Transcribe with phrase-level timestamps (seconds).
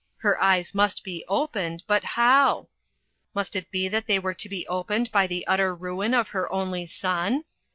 [0.17, 2.69] Her eyes must be opened, but how?
[3.35, 6.51] Must it be that they were to be opened by the utter ruin of her
[6.51, 7.43] only son